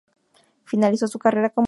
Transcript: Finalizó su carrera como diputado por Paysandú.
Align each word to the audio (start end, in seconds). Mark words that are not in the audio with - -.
Finalizó 0.65 1.07
su 1.07 1.19
carrera 1.19 1.19
como 1.19 1.19
diputado 1.19 1.43
por 1.43 1.53
Paysandú. 1.53 1.59